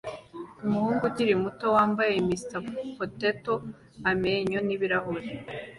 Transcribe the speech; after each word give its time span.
Umuhungu 0.65 1.01
ukiri 1.09 1.33
muto 1.43 1.65
wambaye 1.75 2.13
Mr 2.29 2.57
Potato 2.97 3.53
amenyo 4.11 4.59
n'ibirahure 4.67 5.27